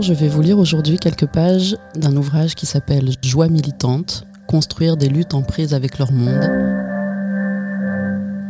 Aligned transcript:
Je 0.00 0.12
vais 0.12 0.26
vous 0.26 0.42
lire 0.42 0.58
aujourd'hui 0.58 0.98
quelques 0.98 1.26
pages 1.26 1.76
d'un 1.94 2.16
ouvrage 2.16 2.56
qui 2.56 2.66
s'appelle 2.66 3.10
Joie 3.22 3.48
militante, 3.48 4.26
construire 4.48 4.96
des 4.96 5.08
luttes 5.08 5.34
en 5.34 5.42
prise 5.42 5.72
avec 5.72 5.98
leur 5.98 6.10
monde, 6.10 6.50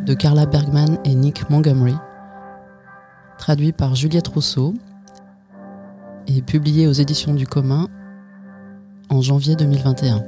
de 0.06 0.14
Carla 0.14 0.46
Bergman 0.46 0.96
et 1.04 1.14
Nick 1.14 1.50
Montgomery, 1.50 1.94
traduit 3.36 3.72
par 3.72 3.94
Juliette 3.94 4.28
Rousseau 4.28 4.72
et 6.26 6.40
publié 6.40 6.86
aux 6.86 6.92
éditions 6.92 7.34
du 7.34 7.46
commun 7.46 7.88
en 9.10 9.20
janvier 9.20 9.54
2021. 9.54 10.24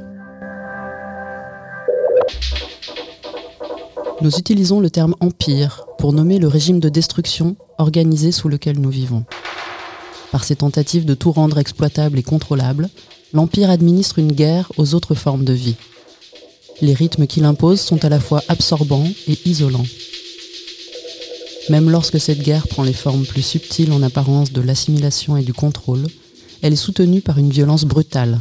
Nous 4.20 4.36
utilisons 4.36 4.80
le 4.80 4.90
terme 4.90 5.14
empire 5.20 5.86
pour 5.98 6.12
nommer 6.12 6.38
le 6.38 6.48
régime 6.48 6.78
de 6.78 6.90
destruction 6.90 7.56
organisé 7.78 8.32
sous 8.32 8.50
lequel 8.50 8.78
nous 8.78 8.90
vivons. 8.90 9.24
Par 10.32 10.44
ses 10.44 10.56
tentatives 10.56 11.04
de 11.04 11.14
tout 11.14 11.32
rendre 11.32 11.58
exploitable 11.58 12.18
et 12.18 12.22
contrôlable, 12.22 12.88
l'empire 13.32 13.70
administre 13.70 14.18
une 14.18 14.32
guerre 14.32 14.70
aux 14.76 14.94
autres 14.94 15.14
formes 15.14 15.44
de 15.44 15.52
vie. 15.52 15.76
Les 16.82 16.94
rythmes 16.94 17.26
qu'il 17.26 17.44
impose 17.44 17.80
sont 17.80 18.04
à 18.04 18.08
la 18.08 18.20
fois 18.20 18.42
absorbants 18.48 19.08
et 19.28 19.38
isolants. 19.46 19.86
Même 21.68 21.90
lorsque 21.90 22.20
cette 22.20 22.42
guerre 22.42 22.68
prend 22.68 22.82
les 22.82 22.92
formes 22.92 23.24
plus 23.24 23.42
subtiles 23.42 23.92
en 23.92 24.02
apparence 24.02 24.52
de 24.52 24.60
l'assimilation 24.60 25.36
et 25.36 25.42
du 25.42 25.52
contrôle, 25.52 26.06
elle 26.62 26.72
est 26.72 26.76
soutenue 26.76 27.20
par 27.20 27.38
une 27.38 27.50
violence 27.50 27.84
brutale. 27.84 28.40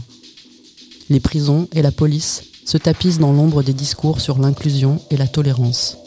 Les 1.10 1.20
prisons 1.20 1.68
et 1.74 1.82
la 1.82 1.92
police 1.92 2.44
se 2.66 2.78
tapissent 2.78 3.20
dans 3.20 3.32
l'ombre 3.32 3.64
des 3.64 3.74
discours 3.74 4.22
sur 4.22 4.40
l'inclusion 4.40 5.00
et 5.12 5.18
la 5.18 5.28
tolérance. 5.28 5.98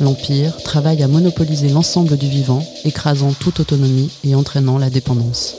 L'Empire 0.00 0.56
travaille 0.62 1.02
à 1.02 1.08
monopoliser 1.08 1.68
l'ensemble 1.68 2.16
du 2.16 2.28
vivant, 2.28 2.66
écrasant 2.84 3.32
toute 3.32 3.60
autonomie 3.60 4.10
et 4.24 4.34
entraînant 4.34 4.76
la 4.76 4.90
dépendance. 4.90 5.54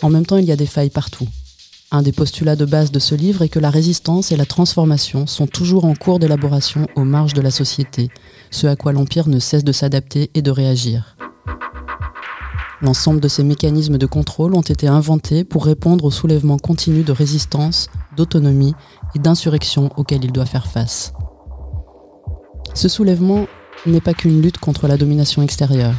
En 0.00 0.08
même 0.08 0.24
temps, 0.24 0.38
il 0.38 0.46
y 0.46 0.52
a 0.52 0.56
des 0.56 0.66
failles 0.66 0.90
partout. 0.90 1.28
Un 1.90 2.02
des 2.02 2.12
postulats 2.12 2.56
de 2.56 2.64
base 2.64 2.90
de 2.90 2.98
ce 2.98 3.14
livre 3.14 3.42
est 3.42 3.48
que 3.48 3.58
la 3.58 3.70
résistance 3.70 4.32
et 4.32 4.36
la 4.36 4.46
transformation 4.46 5.26
sont 5.26 5.46
toujours 5.46 5.84
en 5.84 5.94
cours 5.94 6.18
d'élaboration 6.18 6.86
aux 6.96 7.04
marges 7.04 7.34
de 7.34 7.42
la 7.42 7.50
société, 7.50 8.08
ce 8.50 8.66
à 8.66 8.76
quoi 8.76 8.92
l'Empire 8.92 9.28
ne 9.28 9.38
cesse 9.38 9.64
de 9.64 9.72
s'adapter 9.72 10.30
et 10.34 10.42
de 10.42 10.50
réagir. 10.50 11.16
L'ensemble 12.80 13.20
de 13.20 13.28
ces 13.28 13.42
mécanismes 13.42 13.98
de 13.98 14.06
contrôle 14.06 14.54
ont 14.54 14.60
été 14.62 14.86
inventés 14.86 15.44
pour 15.44 15.64
répondre 15.64 16.04
au 16.04 16.10
soulèvement 16.10 16.58
continu 16.58 17.02
de 17.02 17.12
résistance, 17.12 17.88
d'autonomie 18.16 18.74
et 19.16 19.18
d'insurrection 19.18 19.90
auquel 19.96 20.24
il 20.24 20.32
doit 20.32 20.46
faire 20.46 20.68
face. 20.68 21.12
Ce 22.78 22.88
soulèvement 22.88 23.48
n'est 23.86 24.00
pas 24.00 24.14
qu'une 24.14 24.40
lutte 24.40 24.58
contre 24.58 24.86
la 24.86 24.96
domination 24.96 25.42
extérieure. 25.42 25.96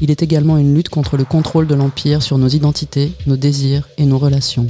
Il 0.00 0.12
est 0.12 0.22
également 0.22 0.58
une 0.58 0.72
lutte 0.72 0.88
contre 0.88 1.16
le 1.16 1.24
contrôle 1.24 1.66
de 1.66 1.74
l'Empire 1.74 2.22
sur 2.22 2.38
nos 2.38 2.46
identités, 2.46 3.10
nos 3.26 3.36
désirs 3.36 3.88
et 3.98 4.06
nos 4.06 4.18
relations. 4.18 4.68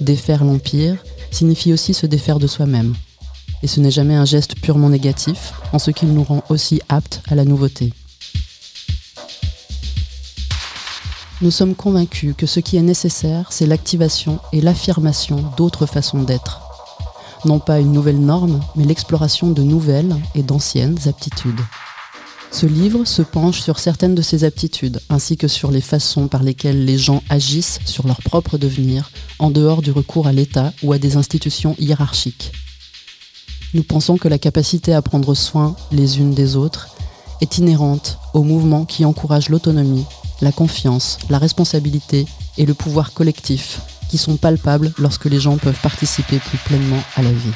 Défaire 0.00 0.44
l'Empire 0.44 1.04
signifie 1.30 1.74
aussi 1.74 1.92
se 1.92 2.06
défaire 2.06 2.38
de 2.38 2.46
soi-même. 2.46 2.94
Et 3.62 3.66
ce 3.66 3.78
n'est 3.80 3.90
jamais 3.90 4.14
un 4.14 4.24
geste 4.24 4.58
purement 4.58 4.88
négatif, 4.88 5.52
en 5.74 5.78
ce 5.78 5.90
qu'il 5.90 6.14
nous 6.14 6.24
rend 6.24 6.42
aussi 6.48 6.80
aptes 6.88 7.20
à 7.28 7.34
la 7.34 7.44
nouveauté. 7.44 7.92
Nous 11.42 11.50
sommes 11.50 11.74
convaincus 11.74 12.34
que 12.34 12.46
ce 12.46 12.60
qui 12.60 12.78
est 12.78 12.82
nécessaire, 12.82 13.48
c'est 13.52 13.66
l'activation 13.66 14.38
et 14.54 14.62
l'affirmation 14.62 15.44
d'autres 15.58 15.84
façons 15.84 16.22
d'être. 16.22 16.67
Non 17.44 17.58
pas 17.58 17.80
une 17.80 17.92
nouvelle 17.92 18.20
norme, 18.20 18.60
mais 18.76 18.84
l'exploration 18.84 19.50
de 19.50 19.62
nouvelles 19.62 20.16
et 20.34 20.42
d'anciennes 20.42 20.98
aptitudes. 21.06 21.60
Ce 22.50 22.66
livre 22.66 23.04
se 23.04 23.22
penche 23.22 23.60
sur 23.60 23.78
certaines 23.78 24.14
de 24.14 24.22
ces 24.22 24.44
aptitudes, 24.44 25.00
ainsi 25.10 25.36
que 25.36 25.48
sur 25.48 25.70
les 25.70 25.80
façons 25.80 26.28
par 26.28 26.42
lesquelles 26.42 26.84
les 26.84 26.98
gens 26.98 27.22
agissent 27.28 27.78
sur 27.84 28.06
leur 28.06 28.22
propre 28.22 28.58
devenir, 28.58 29.10
en 29.38 29.50
dehors 29.50 29.82
du 29.82 29.90
recours 29.90 30.26
à 30.26 30.32
l'État 30.32 30.72
ou 30.82 30.92
à 30.92 30.98
des 30.98 31.16
institutions 31.16 31.76
hiérarchiques. 31.78 32.52
Nous 33.74 33.82
pensons 33.82 34.16
que 34.16 34.28
la 34.28 34.38
capacité 34.38 34.94
à 34.94 35.02
prendre 35.02 35.34
soin 35.34 35.76
les 35.92 36.18
unes 36.18 36.32
des 36.32 36.56
autres 36.56 36.88
est 37.40 37.58
inhérente 37.58 38.18
au 38.32 38.42
mouvement 38.42 38.84
qui 38.86 39.04
encourage 39.04 39.50
l'autonomie 39.50 40.06
la 40.40 40.52
confiance, 40.52 41.18
la 41.30 41.38
responsabilité 41.38 42.26
et 42.56 42.66
le 42.66 42.74
pouvoir 42.74 43.12
collectif 43.12 43.80
qui 44.08 44.18
sont 44.18 44.36
palpables 44.36 44.92
lorsque 44.98 45.26
les 45.26 45.40
gens 45.40 45.56
peuvent 45.56 45.80
participer 45.80 46.38
plus 46.38 46.58
pleinement 46.58 47.02
à 47.16 47.22
la 47.22 47.32
vie. 47.32 47.52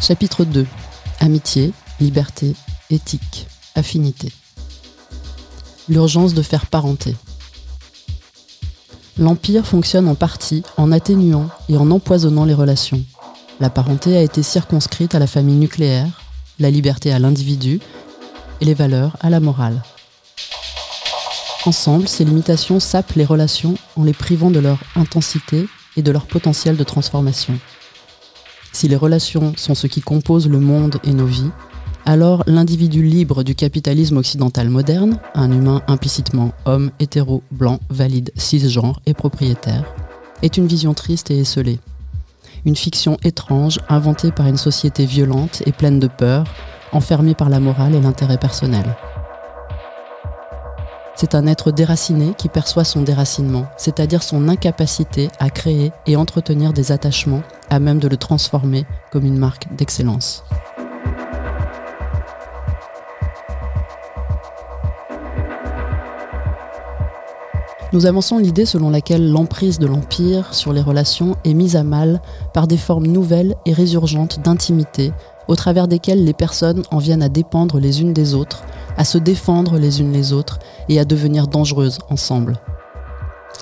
Chapitre 0.00 0.44
2. 0.44 0.66
Amitié, 1.20 1.72
liberté, 2.00 2.54
éthique, 2.90 3.46
affinité. 3.74 4.32
L'urgence 5.88 6.34
de 6.34 6.42
faire 6.42 6.66
parenté. 6.66 7.14
L'Empire 9.18 9.66
fonctionne 9.66 10.08
en 10.08 10.14
partie 10.14 10.62
en 10.76 10.92
atténuant 10.92 11.48
et 11.68 11.76
en 11.76 11.90
empoisonnant 11.90 12.44
les 12.44 12.54
relations, 12.54 13.04
la 13.60 13.68
parenté 13.68 14.16
a 14.16 14.22
été 14.22 14.42
circonscrite 14.42 15.14
à 15.14 15.18
la 15.18 15.26
famille 15.26 15.56
nucléaire, 15.56 16.08
la 16.60 16.70
liberté 16.70 17.10
à 17.10 17.18
l'individu 17.18 17.80
et 18.60 18.64
les 18.64 18.74
valeurs 18.74 19.16
à 19.20 19.30
la 19.30 19.40
morale. 19.40 19.82
Ensemble, 21.66 22.06
ces 22.06 22.24
limitations 22.24 22.80
sapent 22.80 23.16
les 23.16 23.24
relations 23.24 23.74
en 23.96 24.04
les 24.04 24.12
privant 24.12 24.50
de 24.50 24.60
leur 24.60 24.78
intensité 24.94 25.66
et 25.96 26.02
de 26.02 26.12
leur 26.12 26.26
potentiel 26.26 26.76
de 26.76 26.84
transformation. 26.84 27.58
Si 28.72 28.86
les 28.88 28.96
relations 28.96 29.54
sont 29.56 29.74
ce 29.74 29.86
qui 29.86 30.00
compose 30.00 30.48
le 30.48 30.60
monde 30.60 30.98
et 31.02 31.12
nos 31.12 31.26
vies, 31.26 31.50
alors 32.06 32.44
l'individu 32.46 33.02
libre 33.02 33.42
du 33.42 33.54
capitalisme 33.54 34.16
occidental 34.16 34.70
moderne, 34.70 35.18
un 35.34 35.50
humain 35.50 35.82
implicitement 35.86 36.52
homme, 36.64 36.90
hétéro, 36.98 37.42
blanc, 37.50 37.78
valide, 37.90 38.30
cisgenre 38.36 39.00
et 39.06 39.14
propriétaire, 39.14 39.84
est 40.42 40.56
une 40.56 40.66
vision 40.66 40.94
triste 40.94 41.30
et 41.30 41.40
esselée 41.40 41.78
une 42.64 42.76
fiction 42.76 43.16
étrange 43.24 43.78
inventée 43.88 44.32
par 44.32 44.46
une 44.46 44.56
société 44.56 45.06
violente 45.06 45.62
et 45.66 45.72
pleine 45.72 45.98
de 45.98 46.08
peur, 46.08 46.44
enfermée 46.92 47.34
par 47.34 47.48
la 47.48 47.60
morale 47.60 47.94
et 47.94 48.00
l'intérêt 48.00 48.38
personnel. 48.38 48.96
C'est 51.14 51.34
un 51.34 51.46
être 51.46 51.70
déraciné 51.70 52.32
qui 52.32 52.48
perçoit 52.48 52.84
son 52.84 53.02
déracinement, 53.02 53.66
c'est-à-dire 53.76 54.22
son 54.22 54.48
incapacité 54.48 55.28
à 55.38 55.50
créer 55.50 55.92
et 56.06 56.16
entretenir 56.16 56.72
des 56.72 56.92
attachements 56.92 57.42
à 57.68 57.78
même 57.78 57.98
de 57.98 58.08
le 58.08 58.16
transformer 58.16 58.86
comme 59.12 59.26
une 59.26 59.36
marque 59.36 59.66
d'excellence. 59.76 60.44
Nous 67.92 68.06
avançons 68.06 68.38
l'idée 68.38 68.66
selon 68.66 68.88
laquelle 68.88 69.32
l'emprise 69.32 69.80
de 69.80 69.86
l'Empire 69.88 70.54
sur 70.54 70.72
les 70.72 70.80
relations 70.80 71.36
est 71.44 71.54
mise 71.54 71.74
à 71.74 71.82
mal 71.82 72.22
par 72.54 72.68
des 72.68 72.76
formes 72.76 73.08
nouvelles 73.08 73.56
et 73.66 73.72
résurgentes 73.72 74.40
d'intimité, 74.44 75.12
au 75.48 75.56
travers 75.56 75.88
desquelles 75.88 76.24
les 76.24 76.32
personnes 76.32 76.84
en 76.92 76.98
viennent 76.98 77.22
à 77.22 77.28
dépendre 77.28 77.80
les 77.80 78.00
unes 78.00 78.12
des 78.12 78.34
autres, 78.34 78.62
à 78.96 79.04
se 79.04 79.18
défendre 79.18 79.76
les 79.76 80.00
unes 80.00 80.12
les 80.12 80.32
autres 80.32 80.60
et 80.88 81.00
à 81.00 81.04
devenir 81.04 81.48
dangereuses 81.48 81.98
ensemble. 82.10 82.58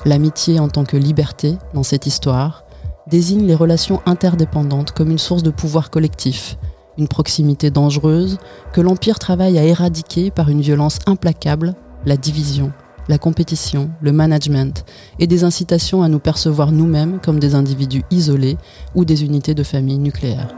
L'amitié 0.05 0.61
en 0.61 0.69
tant 0.69 0.85
que 0.85 0.99
liberté, 0.99 1.57
dans 1.73 1.83
cette 1.83 2.07
histoire, 2.07 2.65
désigne 3.07 3.47
les 3.47 3.55
relations 3.55 4.03
interdépendantes 4.05 4.93
comme 4.93 5.11
une 5.11 5.19
source 5.19 5.43
de 5.43 5.51
pouvoir 5.51 5.89
collectif, 5.89 6.59
une 6.99 7.09
proximité 7.09 7.71
dangereuse 7.71 8.37
que 8.75 8.83
l'Empire 8.83 9.19
travaille 9.19 9.59
à 9.59 9.65
éradiquer 9.65 10.31
par 10.31 10.51
une 10.51 10.61
violence 10.61 10.99
implacable, 11.07 11.75
la 12.05 12.19
division, 12.19 12.73
la 13.09 13.19
compétition, 13.19 13.91
le 14.01 14.13
management 14.13 14.85
et 15.19 15.27
des 15.27 15.45
incitations 15.45 16.03
à 16.03 16.09
nous 16.09 16.19
percevoir 16.19 16.73
nous-mêmes 16.73 17.19
comme 17.21 17.41
des 17.41 17.55
individus 17.55 18.05
isolés 18.11 18.59
ou 18.95 19.05
des 19.05 19.25
unités 19.25 19.55
de 19.55 19.63
famille 19.63 19.99
nucléaires. 19.99 20.55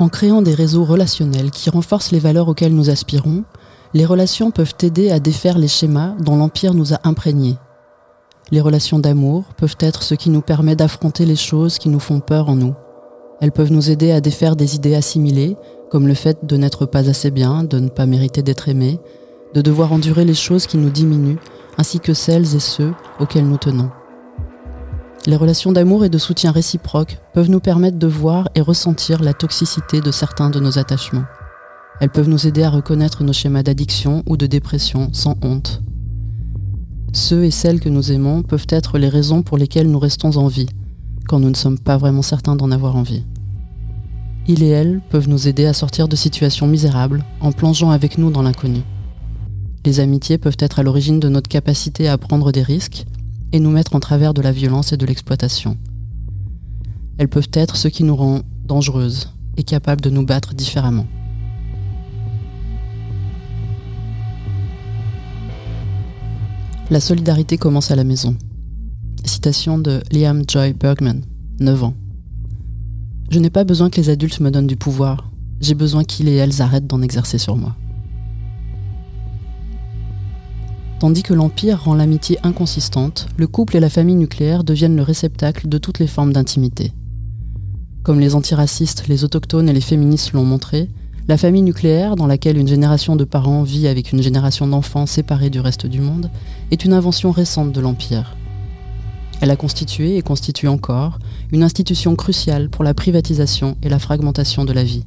En 0.00 0.08
créant 0.08 0.42
des 0.42 0.54
réseaux 0.54 0.84
relationnels 0.84 1.50
qui 1.50 1.70
renforcent 1.70 2.12
les 2.12 2.20
valeurs 2.20 2.48
auxquelles 2.48 2.74
nous 2.74 2.88
aspirons, 2.88 3.42
les 3.94 4.06
relations 4.06 4.52
peuvent 4.52 4.74
aider 4.82 5.10
à 5.10 5.18
défaire 5.18 5.58
les 5.58 5.66
schémas 5.66 6.14
dont 6.20 6.36
l'Empire 6.36 6.72
nous 6.74 6.94
a 6.94 7.00
imprégnés. 7.02 7.56
Les 8.52 8.60
relations 8.60 9.00
d'amour 9.00 9.44
peuvent 9.56 9.76
être 9.80 10.02
ce 10.02 10.14
qui 10.14 10.30
nous 10.30 10.40
permet 10.40 10.76
d'affronter 10.76 11.26
les 11.26 11.36
choses 11.36 11.78
qui 11.78 11.88
nous 11.88 11.98
font 11.98 12.20
peur 12.20 12.48
en 12.48 12.54
nous. 12.54 12.74
Elles 13.40 13.52
peuvent 13.52 13.72
nous 13.72 13.90
aider 13.90 14.10
à 14.10 14.20
défaire 14.20 14.56
des 14.56 14.74
idées 14.74 14.94
assimilées, 14.94 15.56
comme 15.90 16.08
le 16.08 16.14
fait 16.14 16.44
de 16.44 16.56
n'être 16.56 16.86
pas 16.86 17.08
assez 17.08 17.30
bien, 17.30 17.64
de 17.64 17.78
ne 17.78 17.88
pas 17.88 18.06
mériter 18.06 18.42
d'être 18.42 18.68
aimé, 18.68 18.98
de 19.54 19.62
devoir 19.62 19.92
endurer 19.92 20.24
les 20.24 20.34
choses 20.34 20.66
qui 20.66 20.76
nous 20.76 20.90
diminuent, 20.90 21.38
ainsi 21.78 22.00
que 22.00 22.14
celles 22.14 22.54
et 22.56 22.60
ceux 22.60 22.92
auxquels 23.20 23.48
nous 23.48 23.56
tenons. 23.56 23.90
Les 25.26 25.36
relations 25.36 25.72
d'amour 25.72 26.04
et 26.04 26.08
de 26.08 26.18
soutien 26.18 26.50
réciproque 26.50 27.18
peuvent 27.32 27.50
nous 27.50 27.60
permettre 27.60 27.98
de 27.98 28.06
voir 28.06 28.48
et 28.54 28.60
ressentir 28.60 29.22
la 29.22 29.34
toxicité 29.34 30.00
de 30.00 30.10
certains 30.10 30.50
de 30.50 30.58
nos 30.58 30.78
attachements. 30.78 31.24
Elles 32.00 32.10
peuvent 32.10 32.28
nous 32.28 32.46
aider 32.46 32.62
à 32.62 32.70
reconnaître 32.70 33.24
nos 33.24 33.32
schémas 33.32 33.62
d'addiction 33.62 34.22
ou 34.26 34.36
de 34.36 34.46
dépression 34.46 35.10
sans 35.12 35.34
honte. 35.42 35.82
Ceux 37.12 37.44
et 37.44 37.50
celles 37.50 37.80
que 37.80 37.88
nous 37.88 38.12
aimons 38.12 38.42
peuvent 38.42 38.66
être 38.68 38.98
les 38.98 39.08
raisons 39.08 39.42
pour 39.42 39.58
lesquelles 39.58 39.90
nous 39.90 39.98
restons 39.98 40.36
en 40.36 40.46
vie, 40.46 40.68
quand 41.28 41.38
nous 41.38 41.50
ne 41.50 41.54
sommes 41.54 41.78
pas 41.78 41.98
vraiment 41.98 42.22
certains 42.22 42.56
d'en 42.56 42.72
avoir 42.72 42.96
envie. 42.96 43.22
Ils 44.48 44.62
et 44.62 44.68
elles 44.68 45.02
peuvent 45.10 45.28
nous 45.28 45.46
aider 45.46 45.66
à 45.66 45.74
sortir 45.74 46.08
de 46.08 46.16
situations 46.16 46.66
misérables 46.66 47.22
en 47.40 47.52
plongeant 47.52 47.90
avec 47.90 48.16
nous 48.16 48.30
dans 48.30 48.42
l'inconnu. 48.42 48.80
Les 49.84 50.00
amitiés 50.00 50.38
peuvent 50.38 50.56
être 50.58 50.78
à 50.80 50.82
l'origine 50.82 51.20
de 51.20 51.28
notre 51.28 51.48
capacité 51.48 52.08
à 52.08 52.18
prendre 52.18 52.50
des 52.50 52.62
risques 52.62 53.04
et 53.52 53.60
nous 53.60 53.70
mettre 53.70 53.94
en 53.94 54.00
travers 54.00 54.34
de 54.34 54.42
la 54.42 54.52
violence 54.52 54.92
et 54.92 54.96
de 54.96 55.06
l'exploitation. 55.06 55.76
Elles 57.18 57.28
peuvent 57.28 57.50
être 57.52 57.76
ce 57.76 57.88
qui 57.88 58.04
nous 58.04 58.16
rend 58.16 58.40
dangereuses 58.64 59.32
et 59.58 59.64
capables 59.64 60.00
de 60.00 60.10
nous 60.10 60.24
battre 60.24 60.54
différemment. 60.54 61.06
La 66.90 67.00
solidarité 67.00 67.58
commence 67.58 67.90
à 67.90 67.96
la 67.96 68.04
maison. 68.04 68.34
Citation 69.24 69.78
de 69.78 70.00
Liam 70.12 70.42
Joy 70.48 70.72
Bergman, 70.72 71.22
9 71.60 71.84
ans. 71.84 71.94
Je 73.30 73.38
n'ai 73.38 73.50
pas 73.50 73.64
besoin 73.64 73.90
que 73.90 74.00
les 74.00 74.10
adultes 74.10 74.40
me 74.40 74.50
donnent 74.50 74.66
du 74.66 74.76
pouvoir. 74.76 75.30
J'ai 75.60 75.74
besoin 75.74 76.04
qu'ils 76.04 76.28
et 76.28 76.36
elles 76.36 76.62
arrêtent 76.62 76.86
d'en 76.86 77.02
exercer 77.02 77.38
sur 77.38 77.56
moi. 77.56 77.74
Tandis 81.00 81.22
que 81.22 81.34
l'Empire 81.34 81.84
rend 81.84 81.94
l'amitié 81.94 82.38
inconsistante, 82.42 83.28
le 83.36 83.46
couple 83.46 83.76
et 83.76 83.80
la 83.80 83.90
famille 83.90 84.16
nucléaire 84.16 84.64
deviennent 84.64 84.96
le 84.96 85.02
réceptacle 85.02 85.68
de 85.68 85.78
toutes 85.78 85.98
les 85.98 86.06
formes 86.06 86.32
d'intimité. 86.32 86.92
Comme 88.02 88.20
les 88.20 88.34
antiracistes, 88.34 89.08
les 89.08 89.24
autochtones 89.24 89.68
et 89.68 89.72
les 89.72 89.80
féministes 89.80 90.32
l'ont 90.32 90.44
montré, 90.44 90.88
la 91.28 91.36
famille 91.36 91.62
nucléaire, 91.62 92.16
dans 92.16 92.26
laquelle 92.26 92.56
une 92.56 92.68
génération 92.68 93.14
de 93.14 93.24
parents 93.24 93.62
vit 93.62 93.86
avec 93.86 94.12
une 94.12 94.22
génération 94.22 94.66
d'enfants 94.66 95.04
séparés 95.04 95.50
du 95.50 95.60
reste 95.60 95.86
du 95.86 96.00
monde, 96.00 96.30
est 96.70 96.84
une 96.84 96.94
invention 96.94 97.30
récente 97.30 97.70
de 97.70 97.80
l'Empire. 97.80 98.34
Elle 99.40 99.50
a 99.50 99.56
constitué 99.56 100.16
et 100.16 100.22
constitue 100.22 100.68
encore 100.68 101.18
une 101.52 101.62
institution 101.62 102.16
cruciale 102.16 102.70
pour 102.70 102.82
la 102.82 102.94
privatisation 102.94 103.76
et 103.82 103.88
la 103.88 103.98
fragmentation 103.98 104.64
de 104.64 104.72
la 104.72 104.84
vie. 104.84 105.04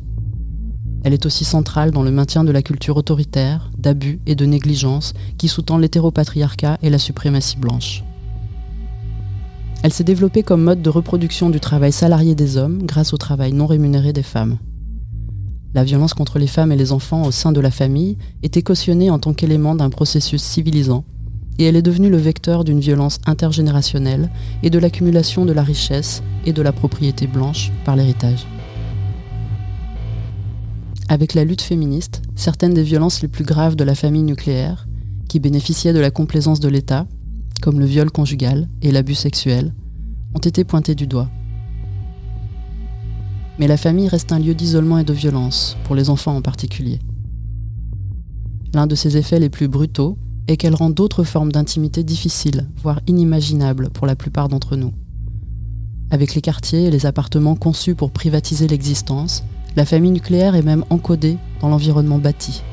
Elle 1.04 1.13
est 1.13 1.25
aussi 1.25 1.44
centrale 1.44 1.92
dans 1.92 2.04
le 2.04 2.12
maintien 2.12 2.44
de 2.44 2.51
la 2.51 2.62
culture 2.62 2.95
autoritaire, 2.95 3.72
d'abus 3.78 4.19
et 4.28 4.36
de 4.36 4.45
négligence 4.45 5.13
qui 5.38 5.48
sous-tend 5.48 5.78
l'hétéropatriarcat 5.78 6.78
et 6.81 6.89
la 6.89 7.00
suprématie 7.00 7.57
blanche. 7.57 8.04
Elle 9.83 9.92
s'est 9.92 10.04
développée 10.04 10.44
comme 10.44 10.62
mode 10.62 10.84
de 10.84 10.89
reproduction 10.92 11.50
du 11.50 11.60
travail 11.60 11.92
salarié 11.92 12.36
des 12.36 12.56
hommes 12.56 12.84
grâce 12.84 13.13
au 13.13 13.18
travail 13.18 13.51
non 13.51 13.66
rémunéré 13.66 14.13
des 14.13 14.24
femmes. 14.24 14.60
La 15.74 15.84
violence 15.84 16.13
contre 16.13 16.38
les 16.38 16.48
femmes 16.48 16.72
et 16.72 16.75
les 16.75 16.92
enfants 16.92 17.25
au 17.25 17.31
sein 17.31 17.51
de 17.51 17.60
la 17.60 17.72
famille 17.72 18.18
était 18.44 18.62
cautionnée 18.62 19.10
en 19.10 19.19
tant 19.19 19.34
qu'élément 19.34 19.74
d'un 19.74 19.89
processus 19.89 20.44
civilisant, 20.44 21.04
et 21.57 21.65
elle 21.65 21.75
est 21.75 21.81
devenue 21.81 22.09
le 22.09 22.18
vecteur 22.18 22.63
d'une 22.63 22.80
violence 22.80 23.19
intergénérationnelle 23.25 24.30
et 24.63 24.69
de 24.69 24.80
l'accumulation 24.80 25.45
de 25.45 25.53
la 25.53 25.63
richesse 25.63 26.24
et 26.45 26.53
de 26.53 26.62
la 26.62 26.71
propriété 26.71 27.27
blanche 27.27 27.71
par 27.86 27.95
l'héritage. 27.95 28.48
Avec 31.09 31.33
la 31.33 31.44
lutte 31.44 31.62
féministe, 31.62 32.21
certaines 32.36 32.74
des 32.74 32.83
violences 32.83 33.21
les 33.21 33.27
plus 33.27 33.44
graves 33.44 33.75
de 33.75 33.83
la 33.83 33.95
famille 33.95 34.24
nucléaire, 34.24 34.88
qui 35.27 35.39
bénéficiaient 35.39 35.94
de 35.94 36.00
la 36.00 36.09
complaisance 36.09 36.59
de 36.59 36.69
l'État, 36.69 37.06
comme 37.62 37.80
le 37.80 37.86
viol 37.86 38.12
conjugal 38.12 38.69
et 38.81 38.92
l'abus 38.92 39.15
sexuel, 39.15 39.74
ont 40.33 40.39
été 40.39 40.63
pointées 40.63 40.95
du 40.95 41.07
doigt. 41.07 41.30
Mais 43.59 43.68
la 43.68 43.77
famille 43.77 44.07
reste 44.07 44.31
un 44.31 44.39
lieu 44.39 44.56
d'isolement 44.56 44.98
et 44.98 45.03
de 45.03 45.13
violence, 45.13 45.77
pour 45.83 45.95
les 45.95 46.09
enfants 46.09 46.36
en 46.36 46.42
particulier. 46.42 47.00
L'un 48.74 48.88
de 48.88 48.95
ses 48.95 49.18
effets 49.18 49.39
les 49.39 49.50
plus 49.50 49.68
brutaux 49.68 50.18
est 50.47 50.57
qu'elle 50.57 50.75
rend 50.75 50.89
d'autres 50.89 51.23
formes 51.23 51.51
d'intimité 51.51 52.03
difficiles, 52.03 52.67
voire 52.81 53.01
inimaginables 53.07 53.89
pour 53.89 54.07
la 54.07 54.15
plupart 54.15 54.49
d'entre 54.49 54.75
nous. 54.75 54.93
Avec 56.09 56.35
les 56.35 56.41
quartiers 56.41 56.85
et 56.85 56.91
les 56.91 57.05
appartements 57.05 57.55
conçus 57.55 57.95
pour 57.95 58.11
privatiser 58.11 58.67
l'existence, 58.67 59.43
la 59.75 59.85
famille 59.85 60.11
nucléaire 60.11 60.55
est 60.55 60.61
même 60.61 60.83
encodée 60.89 61.38
dans 61.61 61.69
l'environnement 61.69 62.17
bâti. 62.17 62.63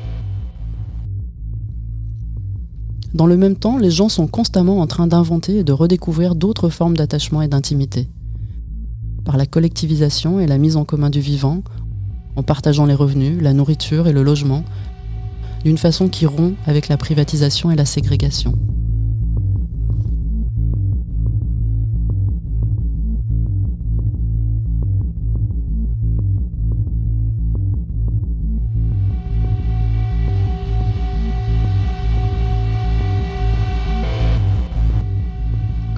Dans 3.13 3.25
le 3.25 3.37
même 3.37 3.55
temps, 3.55 3.77
les 3.77 3.89
gens 3.89 4.09
sont 4.09 4.27
constamment 4.27 4.79
en 4.79 4.87
train 4.87 5.07
d'inventer 5.07 5.57
et 5.57 5.63
de 5.63 5.71
redécouvrir 5.71 6.35
d'autres 6.35 6.69
formes 6.69 6.95
d'attachement 6.95 7.41
et 7.41 7.47
d'intimité. 7.47 8.07
Par 9.25 9.37
la 9.37 9.45
collectivisation 9.45 10.39
et 10.39 10.47
la 10.47 10.57
mise 10.57 10.75
en 10.75 10.85
commun 10.85 11.09
du 11.09 11.19
vivant, 11.19 11.63
en 12.35 12.43
partageant 12.43 12.85
les 12.85 12.93
revenus, 12.93 13.41
la 13.41 13.53
nourriture 13.53 14.07
et 14.07 14.13
le 14.13 14.21
logement, 14.21 14.63
d'une 15.63 15.77
façon 15.77 16.09
qui 16.09 16.25
rompt 16.25 16.55
avec 16.65 16.87
la 16.87 16.97
privatisation 16.97 17.71
et 17.71 17.75
la 17.75 17.85
ségrégation. 17.85 18.53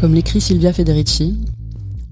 Comme 0.02 0.16
l'écrit 0.16 0.42
Silvia 0.42 0.74
Federici, 0.74 1.38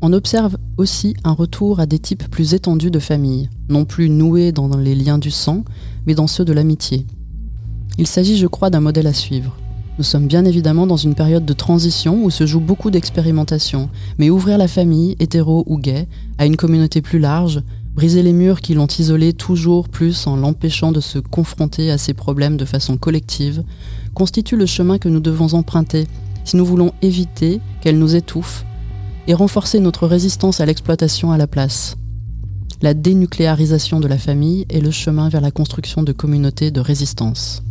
on 0.01 0.13
observe 0.13 0.57
aussi 0.77 1.15
un 1.23 1.31
retour 1.31 1.79
à 1.79 1.87
des 1.87 1.97
types 1.97 2.29
plus 2.29 2.53
étendus 2.53 2.91
de 2.91 2.99
famille, 2.99 3.49
non 3.67 3.83
plus 3.83 4.11
noués 4.11 4.51
dans 4.51 4.77
les 4.77 4.93
liens 4.93 5.17
du 5.17 5.31
sang, 5.31 5.63
mais 6.05 6.13
dans 6.13 6.27
ceux 6.27 6.45
de 6.45 6.53
l'amitié. 6.53 7.07
Il 7.99 8.07
s'agit, 8.07 8.37
je 8.37 8.47
crois, 8.47 8.69
d'un 8.69 8.79
modèle 8.79 9.07
à 9.07 9.13
suivre. 9.13 9.57
Nous 9.97 10.05
sommes 10.05 10.27
bien 10.27 10.45
évidemment 10.45 10.87
dans 10.87 10.95
une 10.95 11.15
période 11.15 11.43
de 11.43 11.51
transition 11.51 12.23
où 12.23 12.29
se 12.29 12.45
joue 12.45 12.61
beaucoup 12.61 12.91
d'expérimentation, 12.91 13.89
mais 14.17 14.29
ouvrir 14.29 14.57
la 14.57 14.69
famille, 14.69 15.17
hétéro 15.19 15.65
ou 15.67 15.77
gay, 15.77 16.07
à 16.37 16.45
une 16.45 16.55
communauté 16.55 17.01
plus 17.01 17.19
large, 17.19 17.61
briser 17.95 18.23
les 18.23 18.31
murs 18.31 18.61
qui 18.61 18.73
l'ont 18.73 18.87
isolé 18.87 19.33
toujours 19.33 19.89
plus 19.89 20.27
en 20.27 20.37
l'empêchant 20.37 20.93
de 20.93 21.01
se 21.01 21.19
confronter 21.19 21.91
à 21.91 21.97
ses 21.97 22.13
problèmes 22.13 22.55
de 22.55 22.63
façon 22.63 22.95
collective, 22.95 23.65
constitue 24.13 24.55
le 24.55 24.65
chemin 24.65 24.97
que 24.97 25.09
nous 25.09 25.19
devons 25.19 25.53
emprunter 25.53 26.07
si 26.45 26.55
nous 26.55 26.65
voulons 26.65 26.93
éviter 27.01 27.59
qu'elle 27.81 27.99
nous 27.99 28.15
étouffe 28.15 28.63
et 29.27 29.33
renforcer 29.33 29.81
notre 29.81 30.07
résistance 30.07 30.61
à 30.61 30.65
l'exploitation 30.65 31.33
à 31.33 31.37
la 31.37 31.47
place. 31.47 31.97
La 32.81 32.93
dénucléarisation 32.93 33.99
de 33.99 34.07
la 34.07 34.17
famille 34.17 34.65
est 34.69 34.79
le 34.79 34.91
chemin 34.91 35.27
vers 35.27 35.41
la 35.41 35.51
construction 35.51 36.01
de 36.01 36.13
communautés 36.13 36.71
de 36.71 36.79
résistance. 36.79 37.61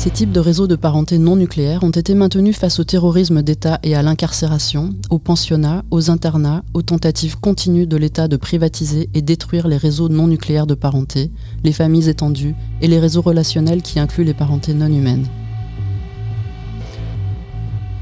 Ces 0.00 0.08
types 0.08 0.32
de 0.32 0.40
réseaux 0.40 0.66
de 0.66 0.76
parenté 0.76 1.18
non 1.18 1.36
nucléaires 1.36 1.84
ont 1.84 1.90
été 1.90 2.14
maintenus 2.14 2.56
face 2.56 2.80
au 2.80 2.84
terrorisme 2.84 3.42
d'État 3.42 3.78
et 3.82 3.94
à 3.94 4.02
l'incarcération, 4.02 4.94
aux 5.10 5.18
pensionnats, 5.18 5.84
aux 5.90 6.10
internats, 6.10 6.64
aux 6.72 6.80
tentatives 6.80 7.38
continues 7.38 7.86
de 7.86 7.98
l'État 7.98 8.26
de 8.26 8.38
privatiser 8.38 9.10
et 9.12 9.20
détruire 9.20 9.68
les 9.68 9.76
réseaux 9.76 10.08
non 10.08 10.26
nucléaires 10.26 10.66
de 10.66 10.74
parenté, 10.74 11.30
les 11.64 11.74
familles 11.74 12.08
étendues 12.08 12.54
et 12.80 12.88
les 12.88 12.98
réseaux 12.98 13.20
relationnels 13.20 13.82
qui 13.82 14.00
incluent 14.00 14.24
les 14.24 14.32
parentés 14.32 14.72
non 14.72 14.90
humaines. 14.90 15.26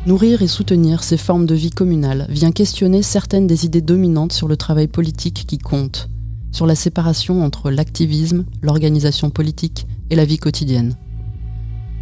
Nourrir 0.06 0.40
et 0.42 0.46
soutenir 0.46 1.02
ces 1.02 1.16
formes 1.16 1.46
de 1.46 1.56
vie 1.56 1.70
communale 1.70 2.28
vient 2.28 2.52
questionner 2.52 3.02
certaines 3.02 3.48
des 3.48 3.66
idées 3.66 3.80
dominantes 3.80 4.32
sur 4.32 4.46
le 4.46 4.56
travail 4.56 4.86
politique 4.86 5.46
qui 5.48 5.58
compte, 5.58 6.08
sur 6.52 6.64
la 6.64 6.76
séparation 6.76 7.42
entre 7.42 7.72
l'activisme, 7.72 8.44
l'organisation 8.62 9.30
politique 9.30 9.88
et 10.10 10.14
la 10.14 10.24
vie 10.24 10.38
quotidienne. 10.38 10.94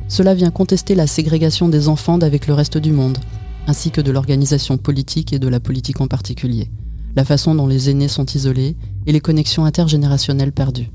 Cela 0.09 0.35
vient 0.35 0.51
contester 0.51 0.95
la 0.95 1.07
ségrégation 1.07 1.69
des 1.69 1.89
enfants 1.89 2.19
d'avec 2.19 2.47
le 2.47 2.55
reste 2.55 2.79
du 2.79 2.93
monde, 2.93 3.19
ainsi 3.67 3.91
que 3.91 4.01
de 4.01 4.13
l'organisation 4.13 4.79
politique 4.79 5.33
et 5.33 5.39
de 5.39 5.49
la 5.49 5.61
politique 5.61 6.01
en 6.01 6.07
particulier, 6.07 6.71
la 7.17 7.25
façon 7.25 7.55
dont 7.55 7.67
les 7.67 7.91
aînés 7.91 8.09
sont 8.09 8.27
isolés 8.27 8.77
et 9.07 9.13
les 9.13 9.21
connexions 9.21 9.65
intergénérationnelles 9.65 10.53
perdues. 10.53 10.91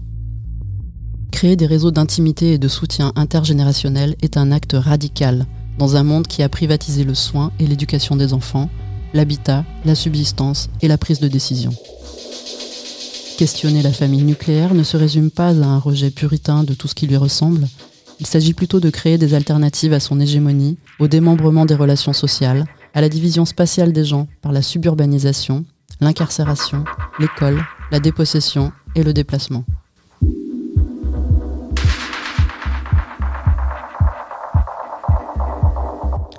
Créer 1.31 1.55
des 1.55 1.65
réseaux 1.65 1.91
d'intimité 1.91 2.53
et 2.53 2.57
de 2.57 2.67
soutien 2.67 3.11
intergénérationnel 3.15 4.15
est 4.21 4.37
un 4.37 4.51
acte 4.51 4.75
radical 4.77 5.45
dans 5.77 5.95
un 5.95 6.03
monde 6.03 6.27
qui 6.27 6.43
a 6.43 6.49
privatisé 6.49 7.03
le 7.03 7.15
soin 7.15 7.51
et 7.59 7.67
l'éducation 7.67 8.15
des 8.15 8.33
enfants, 8.33 8.69
l'habitat, 9.13 9.65
la 9.83 9.95
subsistance 9.95 10.69
et 10.81 10.87
la 10.87 10.97
prise 10.97 11.19
de 11.19 11.27
décision. 11.27 11.71
Questionner 13.37 13.81
la 13.81 13.91
famille 13.91 14.23
nucléaire 14.23 14.75
ne 14.75 14.83
se 14.83 14.97
résume 14.97 15.31
pas 15.31 15.49
à 15.49 15.65
un 15.65 15.79
rejet 15.79 16.11
puritain 16.11 16.63
de 16.63 16.75
tout 16.75 16.87
ce 16.87 16.93
qui 16.93 17.07
lui 17.07 17.17
ressemble, 17.17 17.67
il 18.21 18.27
s'agit 18.27 18.53
plutôt 18.53 18.79
de 18.79 18.91
créer 18.91 19.17
des 19.17 19.33
alternatives 19.33 19.93
à 19.93 19.99
son 19.99 20.19
hégémonie, 20.19 20.77
au 20.99 21.07
démembrement 21.07 21.65
des 21.65 21.73
relations 21.73 22.13
sociales, 22.13 22.65
à 22.93 23.01
la 23.01 23.09
division 23.09 23.45
spatiale 23.45 23.91
des 23.93 24.05
gens 24.05 24.27
par 24.43 24.51
la 24.51 24.61
suburbanisation, 24.61 25.65
l'incarcération, 25.99 26.83
l'école, 27.19 27.65
la 27.91 27.99
dépossession 27.99 28.71
et 28.93 29.01
le 29.01 29.11
déplacement. 29.11 29.65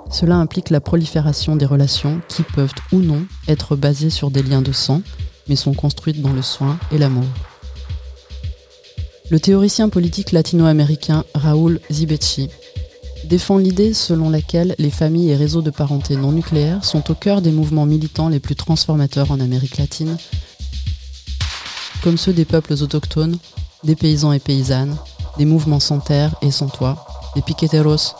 Cela 0.09 0.37
implique 0.37 0.69
la 0.69 0.79
prolifération 0.79 1.57
des 1.57 1.65
relations 1.65 2.21
qui 2.29 2.43
peuvent 2.43 2.71
ou 2.93 2.99
non 2.99 3.25
être 3.49 3.75
basées 3.75 4.09
sur 4.09 4.31
des 4.31 4.43
liens 4.43 4.61
de 4.61 4.71
sang, 4.71 5.01
mais 5.49 5.57
sont 5.57 5.73
construites 5.73 6.21
dans 6.21 6.31
le 6.31 6.43
soin 6.43 6.79
et 6.93 6.97
l'amour. 6.97 7.25
Le 9.33 9.39
théoricien 9.39 9.89
politique 9.89 10.31
latino-américain 10.31 11.23
Raúl 11.33 11.79
Zibecci 11.91 12.49
défend 13.23 13.57
l'idée 13.57 13.95
selon 13.95 14.29
laquelle 14.29 14.75
les 14.77 14.91
familles 14.91 15.31
et 15.31 15.35
réseaux 15.35 15.63
de 15.63 15.71
parenté 15.71 16.15
non 16.15 16.31
nucléaires 16.31 16.85
sont 16.85 17.09
au 17.09 17.15
cœur 17.15 17.41
des 17.41 17.51
mouvements 17.51 17.87
militants 17.87 18.29
les 18.29 18.39
plus 18.39 18.53
transformateurs 18.53 19.31
en 19.31 19.39
Amérique 19.39 19.77
latine, 19.77 20.17
comme 22.03 22.19
ceux 22.19 22.31
des 22.31 22.45
peuples 22.45 22.73
autochtones, 22.73 23.39
des 23.83 23.95
paysans 23.95 24.33
et 24.33 24.39
paysannes, 24.39 24.95
des 25.39 25.45
mouvements 25.45 25.79
sans 25.79 25.97
terre 25.97 26.35
et 26.43 26.51
sans 26.51 26.67
toit, 26.67 27.03
des 27.33 27.41
piqueteros, 27.41 28.13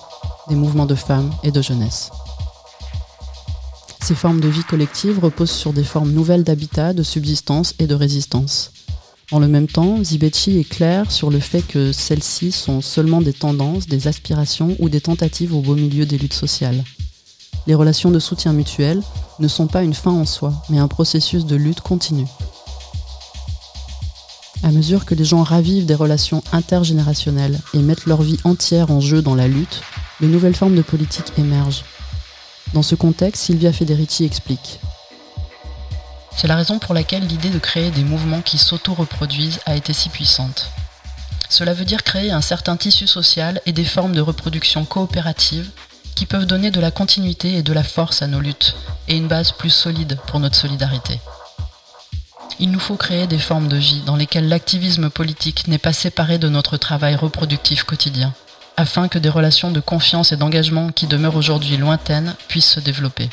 des 0.50 0.56
mouvements 0.56 0.88
de 0.88 0.96
femmes 0.96 1.30
et 1.44 1.52
de 1.52 1.62
jeunesse. 1.62 2.10
Ces 4.02 4.16
formes 4.16 4.42
de 4.42 4.50
vie 4.50 4.64
collective 4.64 5.20
reposent 5.20 5.52
sur 5.52 5.74
des 5.74 5.84
formes 5.84 6.12
nouvelles 6.12 6.44
d'habitat, 6.44 6.94
de 6.94 7.04
subsistance 7.04 7.76
et 7.78 7.86
de 7.86 7.94
résistance. 7.94 8.72
En 9.32 9.40
le 9.40 9.48
même 9.48 9.68
temps, 9.68 10.04
Zibetchi 10.04 10.60
est 10.60 10.70
clair 10.70 11.12
sur 11.12 11.30
le 11.30 11.40
fait 11.40 11.62
que 11.62 11.92
celles-ci 11.92 12.52
sont 12.52 12.82
seulement 12.82 13.22
des 13.22 13.34
tendances, 13.34 13.88
des 13.88 14.08
aspirations 14.08 14.76
ou 14.80 14.90
des 14.90 15.02
tentatives 15.02 15.56
au 15.56 15.62
beau 15.62 15.76
milieu 15.76 16.06
des 16.06 16.18
luttes 16.18 16.34
sociales. 16.34 16.84
Les 17.66 17.76
relations 17.76 18.12
de 18.12 18.20
soutien 18.20 18.52
mutuel 18.54 19.02
ne 19.40 19.48
sont 19.48 19.68
pas 19.68 19.84
une 19.84 19.94
fin 19.94 20.12
en 20.12 20.26
soi, 20.26 20.54
mais 20.70 20.80
un 20.80 20.88
processus 20.88 21.46
de 21.46 21.56
lutte 21.56 21.82
continue. 21.82 22.28
À 24.62 24.72
mesure 24.72 25.06
que 25.06 25.16
les 25.16 25.26
gens 25.26 25.44
ravivent 25.44 25.86
des 25.86 25.96
relations 25.96 26.44
intergénérationnelles 26.52 27.60
et 27.74 27.80
mettent 27.80 28.06
leur 28.06 28.22
vie 28.22 28.40
entière 28.44 28.92
en 28.92 29.00
jeu 29.00 29.22
dans 29.22 29.36
la 29.36 29.48
lutte, 29.48 29.82
de 30.22 30.28
nouvelles 30.28 30.56
formes 30.56 30.76
de 30.76 30.82
politique 30.82 31.34
émergent. 31.38 31.84
Dans 32.74 32.84
ce 32.84 32.96
contexte, 32.96 33.44
Silvia 33.44 33.74
Federici 33.74 34.26
explique 34.26 34.80
c'est 36.36 36.48
la 36.48 36.56
raison 36.56 36.80
pour 36.80 36.94
laquelle 36.94 37.26
l'idée 37.26 37.50
de 37.50 37.60
créer 37.60 37.92
des 37.92 38.04
mouvements 38.04 38.42
qui 38.42 38.58
s'auto-reproduisent 38.58 39.60
a 39.66 39.76
été 39.76 39.94
si 39.94 40.10
puissante. 40.10 40.70
Cela 41.50 41.74
veut 41.74 41.86
dire 41.86 42.04
créer 42.04 42.32
un 42.32 42.42
certain 42.42 42.78
tissu 42.78 43.06
social 43.06 43.62
et 43.66 43.74
des 43.74 43.86
formes 43.86 44.14
de 44.14 44.22
reproduction 44.22 44.86
coopérative 44.86 45.70
qui 46.16 46.26
peuvent 46.26 46.46
donner 46.46 46.72
de 46.72 46.80
la 46.80 46.92
continuité 46.92 47.56
et 47.56 47.64
de 47.64 47.74
la 47.74 47.84
force 47.84 48.22
à 48.22 48.28
nos 48.28 48.40
luttes 48.40 48.76
et 49.08 49.16
une 49.16 49.28
base 49.28 49.52
plus 49.52 49.70
solide 49.70 50.18
pour 50.28 50.40
notre 50.40 50.56
solidarité. 50.56 51.20
Il 52.60 52.72
nous 52.72 52.80
faut 52.80 52.96
créer 52.96 53.28
des 53.28 53.40
formes 53.40 53.68
de 53.68 53.78
vie 53.78 54.02
dans 54.06 54.16
lesquelles 54.16 54.48
l'activisme 54.48 55.10
politique 55.10 55.68
n'est 55.68 55.78
pas 55.78 55.94
séparé 55.94 56.38
de 56.38 56.50
notre 56.50 56.78
travail 56.78 57.16
reproductif 57.16 57.84
quotidien, 57.84 58.34
afin 58.78 59.08
que 59.08 59.20
des 59.20 59.30
relations 59.30 59.72
de 59.72 59.80
confiance 59.80 60.32
et 60.32 60.38
d'engagement 60.38 60.92
qui 60.92 61.08
demeurent 61.08 61.36
aujourd'hui 61.36 61.78
lointaines 61.78 62.36
puissent 62.48 62.74
se 62.74 62.80
développer. 62.80 63.30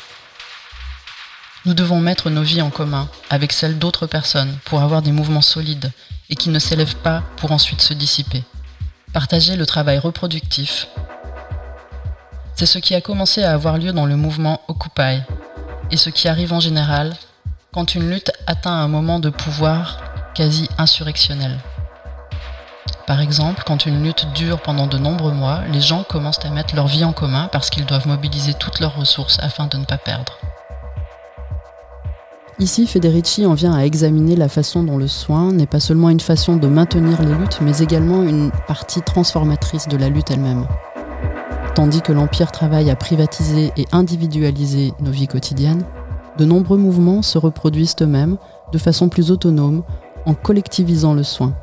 Nous 1.63 1.75
devons 1.75 1.99
mettre 1.99 2.31
nos 2.31 2.41
vies 2.41 2.63
en 2.63 2.71
commun 2.71 3.07
avec 3.29 3.51
celles 3.51 3.77
d'autres 3.77 4.07
personnes 4.07 4.57
pour 4.65 4.81
avoir 4.81 5.03
des 5.03 5.11
mouvements 5.11 5.43
solides 5.43 5.91
et 6.31 6.35
qui 6.35 6.49
ne 6.49 6.57
s'élèvent 6.57 6.95
pas 6.95 7.21
pour 7.37 7.51
ensuite 7.51 7.81
se 7.81 7.93
dissiper. 7.93 8.43
Partager 9.13 9.55
le 9.55 9.67
travail 9.67 9.99
reproductif. 9.99 10.87
C'est 12.55 12.65
ce 12.65 12.79
qui 12.79 12.95
a 12.95 13.01
commencé 13.01 13.43
à 13.43 13.53
avoir 13.53 13.77
lieu 13.77 13.93
dans 13.93 14.07
le 14.07 14.15
mouvement 14.15 14.61
Occupy 14.69 15.21
et 15.91 15.97
ce 15.97 16.09
qui 16.09 16.27
arrive 16.27 16.51
en 16.51 16.59
général 16.59 17.13
quand 17.71 17.93
une 17.93 18.09
lutte 18.09 18.31
atteint 18.47 18.73
un 18.73 18.87
moment 18.87 19.19
de 19.19 19.29
pouvoir 19.29 20.01
quasi 20.33 20.67
insurrectionnel. 20.79 21.59
Par 23.05 23.21
exemple, 23.21 23.61
quand 23.67 23.85
une 23.85 24.03
lutte 24.03 24.25
dure 24.33 24.61
pendant 24.61 24.87
de 24.87 24.97
nombreux 24.97 25.33
mois, 25.33 25.61
les 25.71 25.81
gens 25.81 26.03
commencent 26.03 26.43
à 26.43 26.49
mettre 26.49 26.75
leur 26.75 26.87
vie 26.87 27.03
en 27.03 27.13
commun 27.13 27.49
parce 27.51 27.69
qu'ils 27.69 27.85
doivent 27.85 28.07
mobiliser 28.07 28.55
toutes 28.55 28.79
leurs 28.79 28.95
ressources 28.95 29.37
afin 29.41 29.67
de 29.67 29.77
ne 29.77 29.85
pas 29.85 29.99
perdre. 29.99 30.39
Ici, 32.61 32.85
Federici 32.85 33.43
en 33.47 33.55
vient 33.55 33.73
à 33.73 33.85
examiner 33.85 34.35
la 34.35 34.47
façon 34.47 34.83
dont 34.83 34.99
le 34.99 35.07
soin 35.07 35.51
n'est 35.51 35.65
pas 35.65 35.79
seulement 35.79 36.11
une 36.11 36.19
façon 36.19 36.57
de 36.57 36.67
maintenir 36.67 37.19
les 37.23 37.33
luttes, 37.33 37.57
mais 37.59 37.79
également 37.79 38.21
une 38.21 38.51
partie 38.67 39.01
transformatrice 39.01 39.87
de 39.87 39.97
la 39.97 40.09
lutte 40.09 40.29
elle-même. 40.29 40.67
Tandis 41.73 42.03
que 42.03 42.11
l'Empire 42.11 42.51
travaille 42.51 42.91
à 42.91 42.95
privatiser 42.95 43.71
et 43.77 43.87
individualiser 43.91 44.93
nos 44.99 45.09
vies 45.09 45.27
quotidiennes, 45.27 45.83
de 46.37 46.45
nombreux 46.45 46.77
mouvements 46.77 47.23
se 47.23 47.39
reproduisent 47.39 47.95
eux-mêmes 47.99 48.37
de 48.71 48.77
façon 48.77 49.09
plus 49.09 49.31
autonome 49.31 49.81
en 50.27 50.35
collectivisant 50.35 51.15
le 51.15 51.23
soin. 51.23 51.55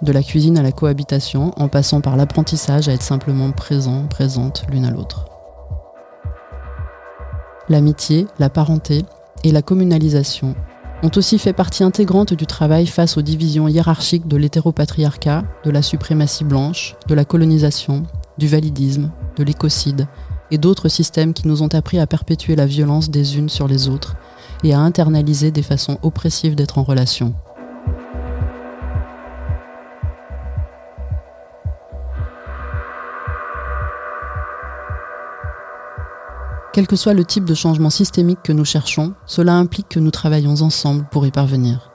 De 0.00 0.12
la 0.12 0.22
cuisine 0.22 0.56
à 0.56 0.62
la 0.62 0.72
cohabitation, 0.72 1.52
en 1.58 1.68
passant 1.68 2.00
par 2.00 2.16
l'apprentissage 2.16 2.88
à 2.88 2.94
être 2.94 3.02
simplement 3.02 3.50
présent, 3.50 4.06
présente 4.08 4.64
l'une 4.70 4.86
à 4.86 4.90
l'autre. 4.90 5.26
L'amitié, 7.68 8.26
la 8.38 8.48
parenté, 8.48 9.04
et 9.44 9.52
la 9.52 9.62
communalisation 9.62 10.54
ont 11.02 11.10
aussi 11.16 11.38
fait 11.38 11.52
partie 11.52 11.82
intégrante 11.82 12.32
du 12.32 12.46
travail 12.46 12.86
face 12.86 13.16
aux 13.16 13.22
divisions 13.22 13.66
hiérarchiques 13.66 14.28
de 14.28 14.36
l'hétéropatriarcat, 14.36 15.42
de 15.64 15.70
la 15.70 15.82
suprématie 15.82 16.44
blanche, 16.44 16.94
de 17.08 17.14
la 17.14 17.24
colonisation, 17.24 18.04
du 18.38 18.46
validisme, 18.46 19.10
de 19.36 19.42
l'écocide 19.42 20.06
et 20.50 20.58
d'autres 20.58 20.88
systèmes 20.88 21.32
qui 21.32 21.48
nous 21.48 21.62
ont 21.62 21.74
appris 21.74 21.98
à 21.98 22.06
perpétuer 22.06 22.54
la 22.54 22.66
violence 22.66 23.10
des 23.10 23.36
unes 23.36 23.48
sur 23.48 23.66
les 23.66 23.88
autres 23.88 24.16
et 24.62 24.74
à 24.74 24.80
internaliser 24.80 25.50
des 25.50 25.62
façons 25.62 25.98
oppressives 26.02 26.54
d'être 26.54 26.78
en 26.78 26.82
relation. 26.82 27.34
Quel 36.72 36.86
que 36.86 36.96
soit 36.96 37.12
le 37.12 37.26
type 37.26 37.44
de 37.44 37.52
changement 37.52 37.90
systémique 37.90 38.38
que 38.42 38.52
nous 38.52 38.64
cherchons, 38.64 39.12
cela 39.26 39.52
implique 39.52 39.90
que 39.90 40.00
nous 40.00 40.10
travaillons 40.10 40.62
ensemble 40.62 41.06
pour 41.10 41.26
y 41.26 41.30
parvenir. 41.30 41.90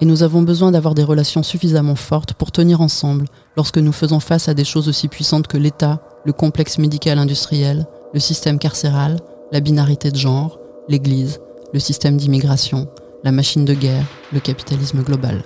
Et 0.00 0.06
nous 0.06 0.22
avons 0.22 0.40
besoin 0.40 0.70
d'avoir 0.70 0.94
des 0.94 1.04
relations 1.04 1.42
suffisamment 1.42 1.94
fortes 1.94 2.32
pour 2.32 2.52
tenir 2.52 2.80
ensemble 2.80 3.26
lorsque 3.54 3.76
nous 3.76 3.92
faisons 3.92 4.18
face 4.18 4.48
à 4.48 4.54
des 4.54 4.64
choses 4.64 4.88
aussi 4.88 5.08
puissantes 5.08 5.46
que 5.46 5.58
l'État, 5.58 6.00
le 6.24 6.32
complexe 6.32 6.78
médical 6.78 7.18
industriel, 7.18 7.86
le 8.14 8.18
système 8.18 8.58
carcéral, 8.58 9.20
la 9.52 9.60
binarité 9.60 10.10
de 10.10 10.16
genre, 10.16 10.58
l'Église, 10.88 11.40
le 11.74 11.78
système 11.78 12.16
d'immigration, 12.16 12.88
la 13.24 13.30
machine 13.30 13.66
de 13.66 13.74
guerre, 13.74 14.06
le 14.32 14.40
capitalisme 14.40 15.02
global. 15.02 15.42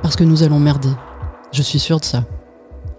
Parce 0.00 0.14
que 0.14 0.24
nous 0.24 0.44
allons 0.44 0.60
merder. 0.60 0.92
Je 1.50 1.62
suis 1.62 1.80
sûr 1.80 1.98
de 1.98 2.04
ça. 2.04 2.24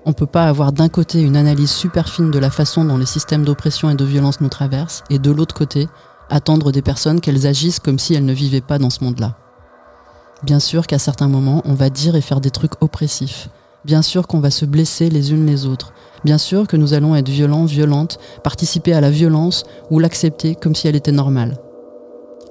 On 0.08 0.12
ne 0.12 0.16
peut 0.16 0.26
pas 0.26 0.46
avoir 0.46 0.72
d'un 0.72 0.88
côté 0.88 1.22
une 1.22 1.36
analyse 1.36 1.70
super 1.70 2.08
fine 2.08 2.32
de 2.32 2.40
la 2.40 2.50
façon 2.50 2.86
dont 2.86 2.96
les 2.96 3.06
systèmes 3.06 3.44
d'oppression 3.44 3.90
et 3.90 3.96
de 3.96 4.06
violence 4.06 4.40
nous 4.40 4.48
traversent, 4.48 5.04
et 5.10 5.20
de 5.20 5.32
l'autre 5.32 5.54
côté, 5.54 5.90
attendre 6.30 6.72
des 6.72 6.82
personnes 6.82 7.20
qu'elles 7.20 7.46
agissent 7.46 7.82
comme 7.82 8.00
si 8.00 8.14
elles 8.14 8.24
ne 8.24 8.32
vivaient 8.32 8.62
pas 8.62 8.80
dans 8.80 8.90
ce 8.90 9.04
monde-là. 9.04 9.36
Bien 10.44 10.62
sûr 10.62 10.88
qu'à 10.88 10.98
certains 10.98 11.28
moments, 11.28 11.62
on 11.66 11.74
va 11.74 11.90
dire 11.90 12.16
et 12.16 12.22
faire 12.22 12.40
des 12.40 12.52
trucs 12.52 12.82
oppressifs. 12.82 13.50
Bien 13.84 14.02
sûr 14.02 14.28
qu'on 14.28 14.40
va 14.40 14.50
se 14.50 14.64
blesser 14.64 15.10
les 15.10 15.34
unes 15.34 15.46
les 15.46 15.66
autres. 15.66 15.92
Bien 16.24 16.38
sûr 16.38 16.68
que 16.68 16.78
nous 16.78 16.94
allons 16.94 17.14
être 17.14 17.28
violents, 17.28 17.66
violentes, 17.66 18.18
participer 18.46 18.94
à 18.94 19.02
la 19.02 19.12
violence 19.12 19.66
ou 19.92 20.00
l'accepter 20.00 20.56
comme 20.56 20.74
si 20.74 20.88
elle 20.88 20.96
était 20.96 21.12
normale. 21.12 21.58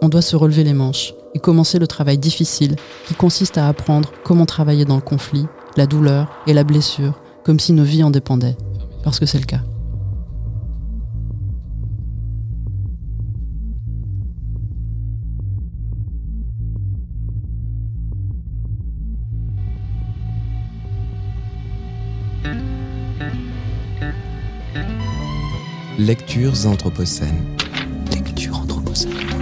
On 0.02 0.10
doit 0.10 0.20
se 0.20 0.36
relever 0.36 0.62
les 0.62 0.74
manches 0.74 1.14
et 1.32 1.38
commencer 1.38 1.78
le 1.78 1.86
travail 1.86 2.18
difficile 2.18 2.76
qui 3.06 3.14
consiste 3.14 3.56
à 3.56 3.66
apprendre 3.66 4.12
comment 4.24 4.44
travailler 4.44 4.84
dans 4.84 4.96
le 4.96 5.00
conflit, 5.00 5.46
la 5.78 5.86
douleur 5.86 6.28
et 6.46 6.52
la 6.52 6.62
blessure 6.62 7.14
comme 7.46 7.60
si 7.60 7.72
nos 7.72 7.84
vies 7.84 8.02
en 8.02 8.10
dépendaient, 8.10 8.56
parce 9.04 9.20
que 9.20 9.24
c'est 9.24 9.38
le 9.38 9.44
cas. 9.44 9.60
Lectures 26.00 26.66
anthropocènes. 26.66 27.30
Lecture 28.12 28.58
anthropocène. 28.58 29.35